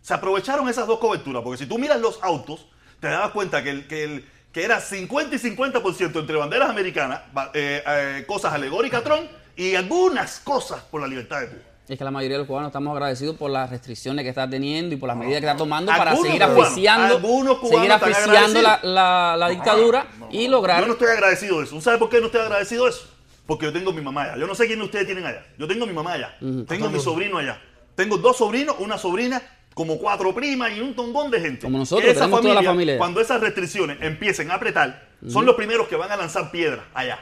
[0.00, 2.66] Se aprovecharon esas dos coberturas, porque si tú miras los autos,
[3.00, 7.22] te das cuenta que, el, que, el, que era 50 y 50% entre banderas americanas,
[7.52, 11.62] eh, eh, cosas alegóricas Trump y algunas cosas por la libertad de Cuba.
[11.88, 14.94] Es que la mayoría de los cubanos estamos agradecidos por las restricciones que está teniendo
[14.94, 17.20] y por las medidas que está tomando para seguir asfixiando,
[17.68, 20.80] seguir asfixiando la, la, dictadura y lograr.
[20.80, 21.80] Yo no estoy agradecido de eso.
[21.80, 23.15] ¿Sabe por qué no estoy agradecido de eso?
[23.46, 24.36] Porque yo tengo mi mamá allá.
[24.38, 25.46] Yo no sé quién ustedes tienen allá.
[25.56, 26.36] Yo tengo mi mamá allá.
[26.66, 27.60] Tengo mi sobrino allá.
[27.94, 29.40] Tengo dos sobrinos, una sobrina,
[29.72, 31.62] como cuatro primas y un tongón de gente.
[31.62, 32.98] Como nosotros, tenemos toda la familia.
[32.98, 37.18] Cuando esas restricciones empiecen a apretar, son los primeros que van a lanzar piedras allá.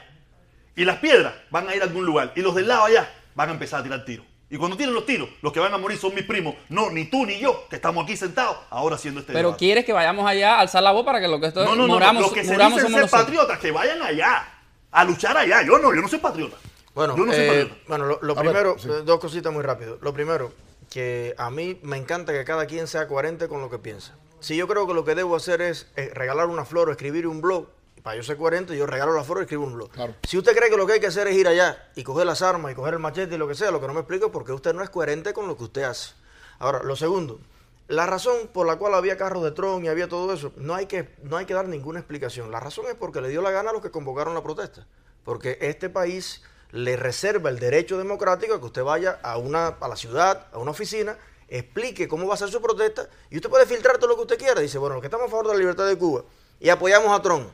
[0.76, 2.32] Y las piedras van a ir a algún lugar.
[2.34, 4.26] Y los del lado allá van a empezar a tirar tiros.
[4.50, 6.54] Y cuando tiren los tiros, los que van a morir son mis primos.
[6.68, 9.92] No, ni tú ni yo, que estamos aquí sentados, ahora haciendo este Pero quieres que
[9.92, 12.20] vayamos allá a alzar la voz para que lo que esto no, no, no, no.
[12.20, 14.53] Los que se dicen ser patriotas, que vayan allá
[14.94, 15.62] a luchar allá.
[15.62, 16.56] Yo no, yo no soy patriota.
[16.94, 19.98] Bueno, yo no soy eh, bueno lo, primero, dos cositas muy rápido.
[20.00, 20.52] Lo primero,
[20.88, 24.16] que a mí me encanta que cada quien sea coherente con lo que piensa.
[24.38, 27.26] Si yo creo que lo que debo hacer es eh, regalar una flor o escribir
[27.26, 27.66] un blog,
[28.04, 29.90] para yo ser coherente, yo regalo la flor y escribo un blog.
[30.28, 32.42] Si usted cree que lo que hay que hacer es ir allá y coger las
[32.42, 34.32] armas y coger el machete y lo que sea, lo que no me explico es
[34.32, 36.12] porque usted no es coherente con lo que usted hace.
[36.58, 37.40] Ahora, lo segundo,
[37.88, 40.86] la razón por la cual había carros de Tron y había todo eso, no hay,
[40.86, 42.50] que, no hay que dar ninguna explicación.
[42.50, 44.86] La razón es porque le dio la gana a los que convocaron la protesta.
[45.22, 49.88] Porque este país le reserva el derecho democrático a que usted vaya a, una, a
[49.88, 51.16] la ciudad, a una oficina,
[51.48, 54.38] explique cómo va a ser su protesta y usted puede filtrar todo lo que usted
[54.38, 54.60] quiera.
[54.60, 56.24] Dice, bueno, los que estamos a favor de la libertad de Cuba
[56.58, 57.48] y apoyamos a Trump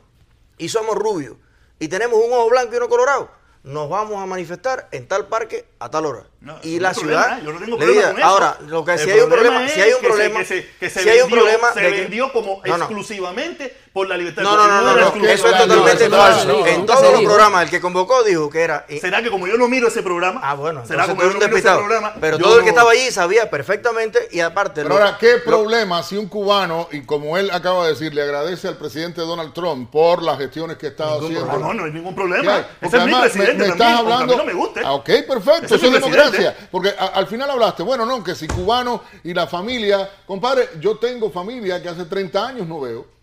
[0.58, 1.36] y somos rubios
[1.78, 3.30] y tenemos un ojo blanco y uno colorado,
[3.62, 6.24] nos vamos a manifestar en tal parque a tal hora.
[6.62, 8.26] y la ciudad yo no tengo problema con eso.
[8.26, 11.30] ahora lo que si hay un problema si hay un problema se, si hay un
[11.30, 15.58] problema se vendió como exclusivamente por la libertad no, no, no, no, no, eso es
[15.58, 16.66] totalmente falso.
[16.66, 18.86] en todos los programas, el que convocó dijo que era.
[19.00, 20.40] ¿Será que como yo no miro ese programa?
[20.44, 22.14] Ah, bueno, será como yo no miro ese programa.
[22.20, 24.82] Pero todo el que estaba allí sabía perfectamente y aparte.
[24.82, 28.68] Pero ahora, ¿qué problema si un cubano, y como él acaba de decir, le agradece
[28.68, 31.46] al presidente Donald Trump por las gestiones que estaba haciendo?
[31.46, 32.64] No, no, no hay ningún problema.
[32.80, 34.36] Ese es mi presidente me, estás hablando.
[34.36, 34.82] no me gusta.
[34.84, 35.74] Ah, ok, perfecto.
[35.74, 36.56] Eso es democracia.
[36.70, 41.30] Porque al final hablaste, bueno, no, que si cubano y la familia, compadre, yo tengo
[41.30, 43.19] familia que hace 30 años no veo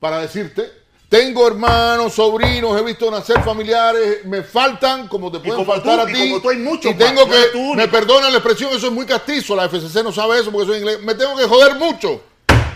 [0.00, 0.70] para decirte,
[1.08, 6.12] tengo hermanos, sobrinos, he visto nacer familiares, me faltan como te pueden faltar a ti.
[6.12, 9.06] Y, como tú hay muchos y tengo que, me perdonan la expresión, eso es muy
[9.06, 12.20] castizo, la FCC no sabe eso porque soy inglés, me tengo que joder mucho,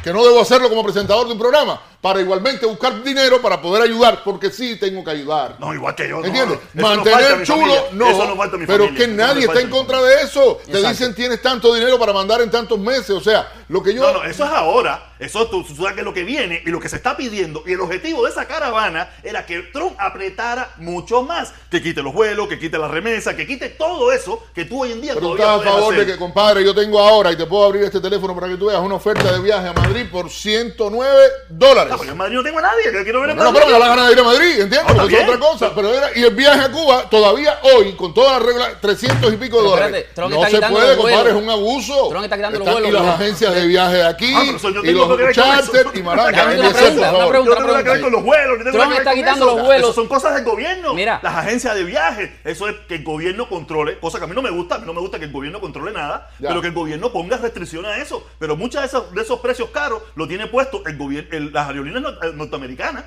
[0.02, 3.84] que no debo hacerlo como presentador de un programa para igualmente buscar dinero para poder
[3.84, 5.54] ayudar, porque sí tengo que ayudar.
[5.60, 6.22] No, igual que yo.
[6.22, 6.58] ¿Entiendes?
[6.74, 8.08] Mantener chulo, no.
[8.08, 10.60] Eso no falta mi pero que nadie está en contra de eso.
[10.66, 13.10] Te dicen tienes tanto dinero para mandar en tantos meses.
[13.10, 14.02] O sea, lo que yo.
[14.02, 15.12] No, no, eso es ahora.
[15.20, 17.62] Eso tú, sabes que lo que viene y lo que se está pidiendo.
[17.64, 21.52] Y el objetivo de esa caravana era que Trump apretara mucho más.
[21.70, 24.90] Que quite los vuelos, que quite la remesa, que quite todo eso que tú hoy
[24.90, 27.46] en día pero todavía estás a favor de que, compadre, yo tengo ahora y te
[27.46, 30.28] puedo abrir este teléfono para que tú veas una oferta de viaje a Madrid por
[30.28, 31.91] 109 dólares.
[31.96, 33.50] No, en Madrid no tengo a nadie, que quiero ver a Madrid.
[33.50, 34.80] No, pero me da la gana de ir a Madrid, ¿entiendes?
[34.86, 35.74] Ah, es otra cosa.
[35.74, 39.36] Pero era, y el viaje a Cuba, todavía hoy, con todas las reglas, 300 y
[39.36, 40.06] pico de dólares.
[40.16, 42.08] no se puede, compadre, es un abuso.
[42.08, 42.90] Trump está quitando los vuelos.
[42.90, 44.44] Y las agencias de viaje aquí, ah,
[44.82, 46.54] y los charters, y maracas.
[46.56, 47.54] Una pregunta, una pregunta.
[47.54, 48.58] Yo no tengo que ver con los vuelos.
[48.72, 49.94] Trump está quitando los vuelos.
[49.94, 50.94] Son cosas del gobierno.
[50.94, 51.20] Mira.
[51.22, 52.40] Las agencias de viaje.
[52.44, 54.76] Eso es que el gobierno controle, cosa que a mí no me gusta.
[54.76, 57.36] A mí no me gusta que el gobierno controle nada, pero que el gobierno ponga
[57.36, 58.26] restricciones a eso.
[58.38, 61.81] Pero muchos de esos, de esos precios caros lo tiene puesto el gobierno, las aerolíneas
[61.86, 63.04] eh, norteamericanas.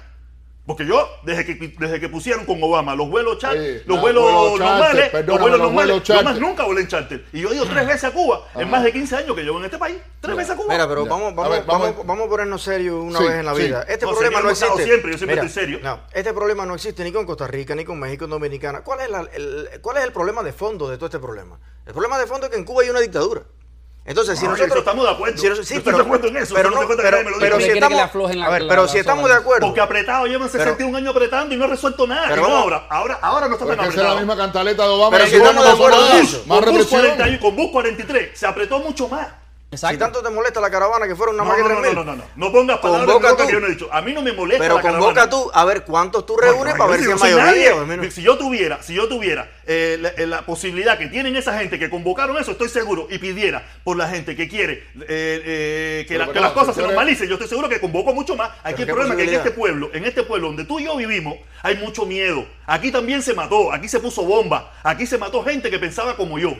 [0.65, 5.13] Porque yo, desde que, desde que pusieron con Obama los vuelos charter, los vuelos normales,
[5.13, 7.23] los vuelos normales, yo más nunca volé en charter.
[7.31, 9.59] Y yo he ido tres veces a Cuba en más de 15 años que llevo
[9.59, 9.97] en este país.
[10.21, 10.73] Tres veces a Cuba.
[10.73, 13.85] Mira, pero vamos, vamos, vamos, vamos, a ponernos serios una vez en la vida.
[13.87, 14.83] Este problema no existe.
[14.83, 15.79] siempre, yo siempre estoy serio.
[15.83, 18.81] No, este problema no existe ni con Costa Rica, ni con México, ni Dominicana.
[18.81, 21.59] ¿Cuál es, el, ¿Cuál es el problema de fondo de todo este problema?
[21.85, 23.43] El problema de fondo es que en Cuba hay una dictadura.
[24.05, 24.77] Entonces, si nosotros.
[24.77, 25.37] estamos de acuerdo.
[25.37, 26.53] Si, sí, pero, de acuerdo en eso.
[26.53, 27.99] Pero, no, pero, pero, pero si estamos.
[27.99, 29.65] a ver, pero si estamos de acuerdo.
[29.65, 32.27] Porque apretado, llevan 61 años apretando y no ha resuelto nada.
[32.29, 34.07] Pero ahora, ahora, ahora no está tan apretado.
[34.07, 35.17] es la misma cantaleta de Obama.
[35.17, 35.97] Pero si estamos de acuerdo
[37.39, 39.27] Con Bush 43 se apretó mucho más.
[39.73, 42.15] Si tanto te molesta la caravana que fueron una más que no, no, no, no,
[42.15, 43.89] no, no pongas palabras que yo no he dicho.
[43.91, 47.01] A mí no me molesta Pero convoca tú a ver cuántos tú reúnes para ver
[47.01, 48.11] si es mayoría.
[48.11, 51.89] Si yo tuviera, si yo tuviera eh, eh, la, posibilidad que tienen esa gente que
[51.89, 56.75] convocaron eso, estoy seguro, y pidiera por la gente que quiere eh, que, las cosas
[56.75, 58.51] se normalicen, yo estoy seguro que convoco mucho más.
[58.63, 60.95] Aquí el problema es que en este pueblo, en este pueblo donde tú y yo
[60.95, 62.45] vivimos, hay mucho miedo.
[62.65, 66.39] Aquí también se mató, aquí se puso bomba, aquí se mató gente que pensaba como
[66.39, 66.55] yo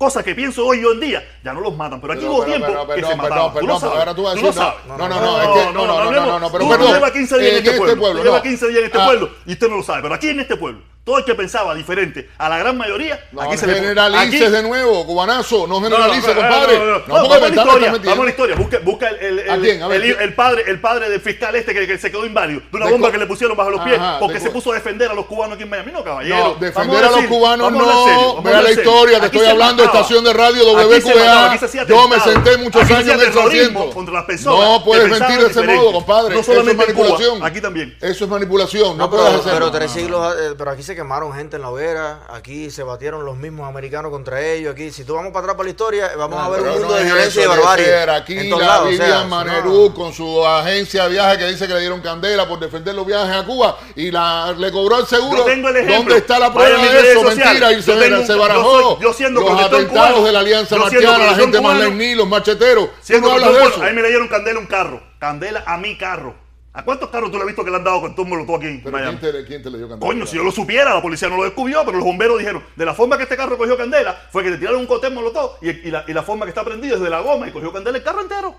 [0.00, 2.00] cosas que pienso hoy en día, ya no los matan.
[2.00, 3.52] Pero aquí hubo tiempo que se mataban.
[3.52, 6.40] Perdón, perdón, ahora tú a decir, no, no, no, no, es que, no, no, no,
[6.40, 6.64] no, pero.
[6.78, 9.68] Tú llevas 15 días en este pueblo, llevas 15 días en este pueblo y usted
[9.68, 12.58] no lo sabe, pero aquí en este pueblo todo el que pensaba diferente a la
[12.58, 16.78] gran mayoría, no aquí se generalices aquí, de nuevo, cubanazo, no generalices, compadre.
[16.78, 20.34] No, vamos, a la historia, vamos a la historia, busca, busca el, el, el, el,
[20.34, 23.18] padre, el padre del fiscal este que, que se quedó inválido, de una bomba que
[23.18, 25.70] le pusieron bajo los pies, porque se puso a defender a los cubanos aquí en
[25.70, 25.90] Miami.
[25.92, 26.36] No, caballero.
[26.36, 28.42] No, defender a, los cubanos no.
[28.42, 31.58] Vea la historia, te estoy hablando de estación de radio WQA.
[31.86, 33.90] Yo me senté muchos años en ese asiento.
[33.90, 34.60] contra las personas.
[34.60, 36.34] No puedes mentir de ese modo, compadre.
[36.34, 37.44] No solamente manipulación.
[37.44, 37.96] Aquí también.
[38.00, 38.96] Eso es manipulación.
[38.96, 39.50] No puedes hacerlo.
[39.52, 43.24] Pero tres siglos, eh, pero aquí se quemaron gente en la hoguera, aquí se batieron
[43.24, 46.38] los mismos americanos contra ellos, aquí si tú vamos para atrás para la historia, vamos
[46.38, 48.10] a ver un mundo de violencia y barbarie.
[48.10, 52.46] Aquí la Vivian Manerú con su agencia de viaje que dice que le dieron candela
[52.46, 55.46] por defender los viajes a Cuba y la le cobró el seguro.
[55.46, 57.22] ¿Dónde está la prueba de eso?
[57.22, 59.00] Mentira, y se, se barajó.
[59.00, 62.90] Yo, siendo los atentados de la Alianza Marciana, la gente más los macheteros.
[63.08, 63.82] no hablas de eso.
[63.82, 66.34] Ahí me le dieron candela un carro, candela a mi carro.
[66.72, 68.66] ¿A cuántos carros tú le has visto que le han dado con todo molotov aquí
[68.66, 69.18] en Miami?
[69.18, 70.08] ¿quién te, ¿quién te, le dio candela?
[70.12, 72.84] Coño, si yo lo supiera, la policía no lo descubrió, pero los bomberos dijeron, de
[72.84, 75.70] la forma que este carro cogió candela, fue que le tiraron un cóctel molotov y,
[75.70, 77.98] y, la, y la forma que está prendido es de la goma y cogió candela
[77.98, 78.54] el carro entero.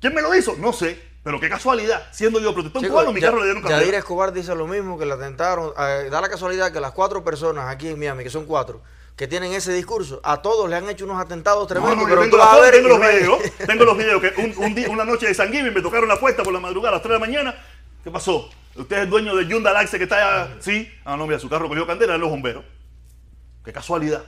[0.00, 0.54] ¿Quién me lo hizo?
[0.58, 1.16] No sé.
[1.26, 3.80] Pero qué casualidad, siendo yo protector Chico, cubano, mi carro le dieron candela.
[3.80, 5.72] Yadir Escobar dice lo mismo, que le atentaron.
[5.76, 8.80] Eh, da la casualidad que las cuatro personas aquí en Miami, que son cuatro,
[9.16, 12.04] que tienen ese discurso, a todos le han hecho unos atentados tremendos.
[12.06, 15.26] pero tengo, a ver tengo los videos, tengo los videos, que un, día, una noche
[15.26, 17.26] de San Giving me tocaron la puerta por la madrugada a las 3 de la
[17.26, 17.64] mañana.
[18.04, 18.50] ¿Qué pasó?
[18.74, 20.56] Usted es el dueño de Hyundai Laxe que está allá.
[20.60, 20.92] Sí.
[21.04, 22.62] Ah, no, mira, su carro cogió candela en los bomberos.
[23.64, 24.22] Qué casualidad.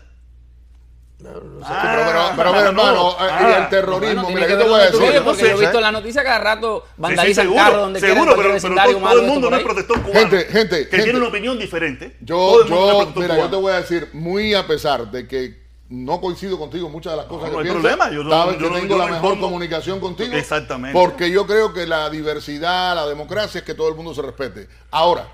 [1.65, 5.23] Ah, pero, pero, hermano, eh, y el terrorismo, mira, ¿qué te voy a decir?
[5.25, 8.35] Porque yo he visto en la noticia cada rato vandalizan sí, sí, carros donde seguro,
[8.37, 10.21] pero, pero todo, todo, el mundo no es protector cubano.
[10.21, 12.17] Gente, gente, que tiene una opinión diferente.
[12.21, 16.57] Yo, yo, mira, yo te voy a decir, muy a pesar de que no coincido
[16.57, 18.11] contigo en muchas de las cosas no, que no hay problema.
[18.11, 20.33] Yo, sabes que tengo la mejor comunicación contigo.
[20.35, 20.97] Exactamente.
[20.97, 24.69] Porque yo creo que la diversidad, la democracia es que todo el mundo se respete.
[24.93, 25.27] Ahora,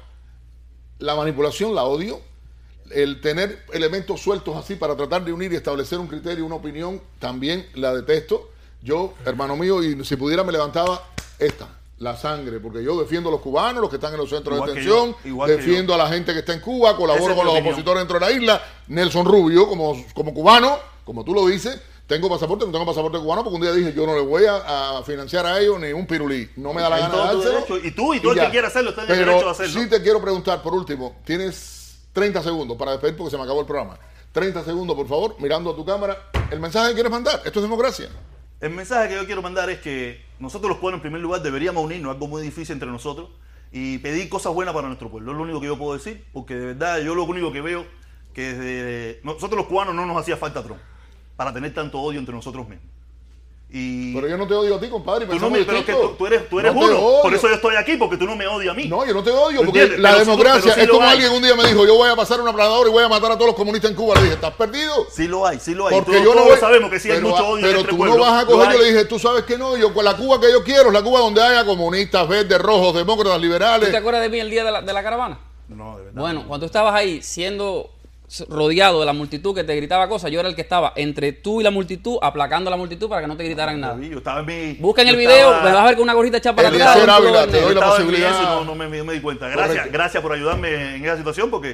[0.98, 2.20] la manipulación la odio
[2.90, 7.00] el tener elementos sueltos así para tratar de unir y establecer un criterio, una opinión,
[7.18, 8.50] también la detesto.
[8.82, 11.68] Yo, hermano mío, y si pudiera me levantaba esta,
[11.98, 14.66] la sangre, porque yo defiendo a los cubanos, los que están en los centros de
[14.66, 15.16] detención,
[15.46, 18.32] defiendo a la gente que está en Cuba, colaboro con los opositores dentro de la
[18.32, 18.62] isla.
[18.88, 23.42] Nelson Rubio, como, como cubano, como tú lo dices, tengo pasaporte, no tengo pasaporte cubano,
[23.42, 26.50] porque un día dije, yo no le voy a, financiar a ellos ni un pirulí.
[26.56, 27.78] No me da la gana de dárselo.
[27.82, 29.80] Y tú, y tú el que quiera hacerlo, está en derecho a hacerlo.
[29.80, 31.83] Sí te quiero preguntar, por último, ¿tienes
[32.14, 33.98] 30 segundos para despedir porque se me acabó el programa.
[34.32, 36.16] 30 segundos, por favor, mirando a tu cámara.
[36.50, 37.42] El mensaje que quieres mandar.
[37.44, 38.08] Esto es democracia.
[38.60, 41.84] El mensaje que yo quiero mandar es que nosotros los pueblos, en primer lugar, deberíamos
[41.84, 43.30] unirnos, algo muy difícil entre nosotros,
[43.72, 45.32] y pedir cosas buenas para nuestro pueblo.
[45.32, 47.84] Es lo único que yo puedo decir, porque de verdad yo lo único que veo
[48.32, 50.80] que desde nosotros los cubanos no nos hacía falta Trump
[51.36, 52.93] para tener tanto odio entre nosotros mismos.
[53.70, 55.26] Pero yo no te odio a ti, compadre.
[55.26, 57.20] Tú, no me, pero que tú, eres, tú eres uno.
[57.22, 58.86] Por eso yo estoy aquí, porque tú no me odias a mí.
[58.86, 61.84] No, yo no te odio, porque la democracia es como alguien un día me dijo,
[61.84, 63.96] yo voy a pasar un aplanador y voy a matar a todos los comunistas en
[63.96, 64.14] Cuba.
[64.14, 65.06] Le dije, ¿estás perdido?
[65.10, 65.94] Sí lo hay, sí lo hay.
[65.96, 68.46] Porque yo no todos sabemos que sí hay mucho odio Pero tú no vas a
[68.46, 70.88] coger, yo le dije, tú sabes que no, yo con la Cuba que yo quiero
[70.88, 73.88] es la Cuba donde haya comunistas, verdes, rojos, demócratas, liberales.
[73.88, 75.38] ¿Tú te acuerdas de mí el día de la, de la caravana?
[75.68, 76.20] No, de verdad.
[76.20, 77.90] Bueno, cuando tú estabas ahí siendo
[78.48, 81.60] rodeado de la multitud que te gritaba cosas, yo era el que estaba entre tú
[81.60, 83.96] y la multitud, aplacando a la multitud para que no te gritaran nada.
[84.00, 86.56] Yo estaba en mi, Busca el video, me vas a ver con una gorrita echada
[86.56, 87.48] para atrás.
[87.50, 88.42] te doy la posibilidad.
[88.42, 89.48] No, no me, me, di cuenta.
[89.48, 91.70] Gracias, gracias por ayudarme en esa situación porque...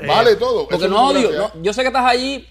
[0.00, 0.68] Eh, vale todo.
[0.68, 1.52] Porque no odio.
[1.60, 2.46] yo sé que estás allí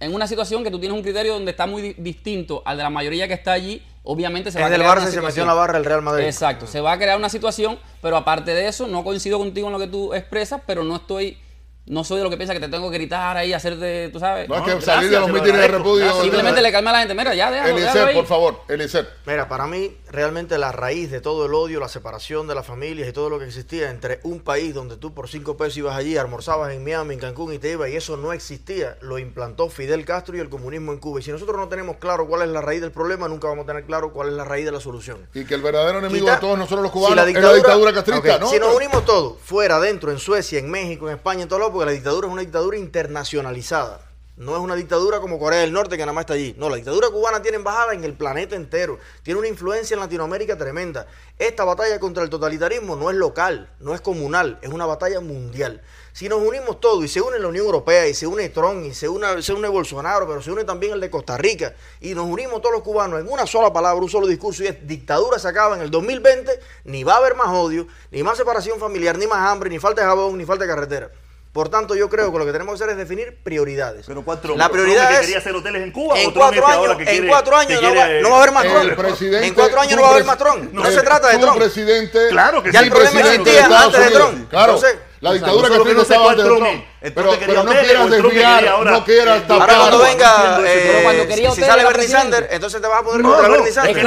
[0.00, 2.90] en una situación que tú tienes un criterio donde está muy distinto al de la
[2.90, 3.82] mayoría que está allí.
[4.02, 6.26] Obviamente se va a crear Barça se metió en la barra el Real Madrid.
[6.26, 9.72] Exacto, se va a crear una situación, pero aparte de eso, no coincido contigo en
[9.72, 11.38] lo que tú expresas, pero no estoy
[11.86, 14.48] no soy de lo que piensa que te tengo que gritar ahí, hacerte, tú sabes.
[14.48, 16.22] No, es que salir de los mítines de repudio.
[16.22, 17.14] Simplemente le calma a la gente.
[17.14, 19.06] Mira, ya, déjalo, Eliezer, por favor, Eliezer.
[19.26, 23.06] Mira, para mí, realmente la raíz de todo el odio, la separación de las familias
[23.06, 26.16] y todo lo que existía entre un país donde tú por cinco pesos ibas allí,
[26.16, 30.06] almorzabas en Miami, en Cancún y te ibas, y eso no existía, lo implantó Fidel
[30.06, 31.20] Castro y el comunismo en Cuba.
[31.20, 33.66] Y si nosotros no tenemos claro cuál es la raíz del problema, nunca vamos a
[33.66, 35.28] tener claro cuál es la raíz de la solución.
[35.34, 38.48] Y que el verdadero enemigo de todos nosotros los cubanos es la dictadura castrista, ¿no?
[38.48, 41.73] Si nos unimos todos, fuera, dentro, en Suecia, en México, en España, en todo lado,
[41.74, 44.00] porque la dictadura es una dictadura internacionalizada.
[44.36, 46.56] No es una dictadura como Corea del Norte que nada más está allí.
[46.58, 48.98] No, la dictadura cubana tiene embajada en el planeta entero.
[49.22, 51.06] Tiene una influencia en Latinoamérica tremenda.
[51.38, 55.82] Esta batalla contra el totalitarismo no es local, no es comunal, es una batalla mundial.
[56.12, 58.94] Si nos unimos todos y se une la Unión Europea y se une Trump y
[58.94, 62.26] se une, se une Bolsonaro, pero se une también el de Costa Rica y nos
[62.26, 65.46] unimos todos los cubanos en una sola palabra, un solo discurso y es dictadura se
[65.46, 69.28] acaba en el 2020, ni va a haber más odio, ni más separación familiar, ni
[69.28, 71.10] más hambre, ni falta de jabón, ni falta de carretera.
[71.54, 74.06] Por tanto, yo creo que lo que tenemos que hacer es definir prioridades.
[74.08, 76.18] Pero cuatro, la prioridad es que quería hacer hoteles en Cuba.
[76.18, 79.34] En cuatro años, en cuatro años no, va, no, va, a haber más Trump.
[79.34, 80.72] En cuatro años no va a haber más Trump.
[80.72, 81.56] No, se trata de Trump.
[81.56, 82.26] presidente.
[82.30, 84.50] Claro que ya el problema existía antes de Trump.
[84.50, 84.80] Claro.
[85.20, 86.84] La dictadura que no estaba antes de Trump.
[87.12, 89.70] Pero, pero no quieras desviar, no quieras tapar.
[89.70, 93.72] Ahora cuando venga, eh, si sale Bernie Sanders, entonces te vas a poder contra Bernie
[93.72, 93.98] Sanders.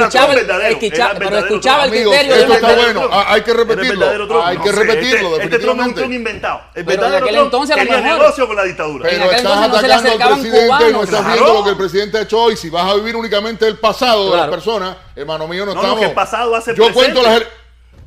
[1.18, 2.34] Pero escuchaba el criterio.
[2.34, 4.44] Esto está bueno, hay que repetirlo.
[4.44, 6.62] Hay que repetirlo, Este Trump es un Trump inventado.
[6.74, 9.08] El verdadero Trump tenía negocio con la dictadura.
[9.08, 12.40] Pero estás atacando al presidente y no estás viendo lo que el presidente ha hecho
[12.40, 12.56] hoy.
[12.56, 16.02] Si vas a vivir únicamente el pasado de las personas, hermano mío, no estamos...
[16.02, 16.88] el pasado hace presente.
[16.88, 17.42] Yo cuento las...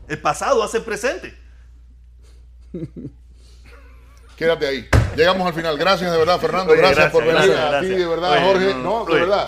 [0.10, 1.40] El pasado hace presente.
[4.42, 4.90] Quédate ahí.
[5.16, 5.78] Llegamos al final.
[5.78, 6.74] Gracias de verdad, Fernando.
[6.74, 8.74] gracias, por venir a ti, de verdad, Jorge.
[8.74, 9.46] No, de verdad.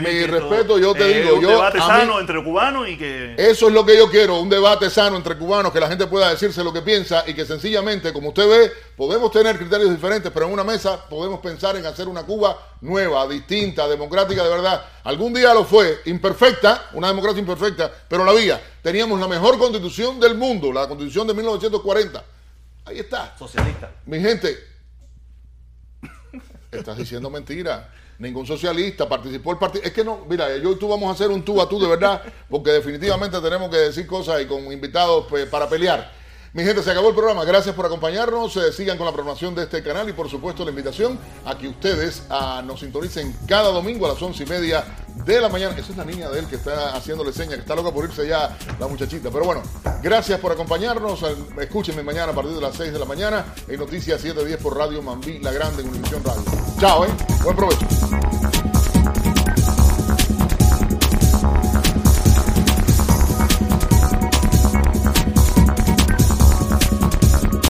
[0.00, 1.34] Mi respeto, yo te digo.
[1.34, 3.34] Un debate sano entre cubanos y que.
[3.36, 6.30] Eso es lo que yo quiero, un debate sano entre cubanos, que la gente pueda
[6.30, 10.46] decirse lo que piensa y que sencillamente, como usted ve, podemos tener criterios diferentes, pero
[10.46, 14.82] en una mesa podemos pensar en hacer una Cuba nueva, distinta, democrática de verdad.
[15.04, 18.58] Algún día lo fue, imperfecta, una democracia imperfecta, pero la había.
[18.80, 22.24] Teníamos la mejor constitución del mundo, la constitución de 1940
[22.90, 23.36] Ahí está.
[23.38, 23.92] Socialista.
[24.04, 24.58] Mi gente,
[26.72, 27.88] estás diciendo mentira.
[28.18, 29.84] ningún socialista, participó el partido.
[29.84, 31.86] Es que no, mira, yo y tú vamos a hacer un tú a tú de
[31.86, 36.19] verdad, porque definitivamente tenemos que decir cosas y con invitados pues, para pelear.
[36.52, 37.44] Mi gente, se acabó el programa.
[37.44, 38.56] Gracias por acompañarnos.
[38.56, 41.68] Eh, sigan con la programación de este canal y, por supuesto, la invitación a que
[41.68, 44.84] ustedes ah, nos sintonicen cada domingo a las once y media
[45.24, 45.76] de la mañana.
[45.78, 48.26] Esa es la niña de él que está haciéndole señas, que está loca por irse
[48.26, 49.30] ya la muchachita.
[49.30, 49.62] Pero bueno,
[50.02, 51.24] gracias por acompañarnos.
[51.60, 55.02] Escúchenme mañana a partir de las 6 de la mañana en Noticias 710 por Radio
[55.02, 56.42] Mambí, La Grande en Univisión Radio.
[56.80, 57.08] Chao, ¿eh?
[57.44, 57.86] Buen provecho.